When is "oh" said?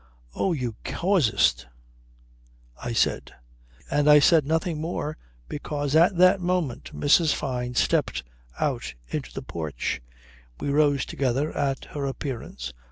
0.33-0.51